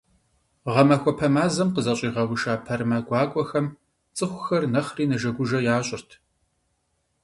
[0.73, 3.67] Гъэмахуэпэ мазэм къызэщӀигъэуша пэрымэ гуакӀуэхэм
[4.15, 6.09] цӀыхухэр нэхъри нэжэгужэ ящӀырт.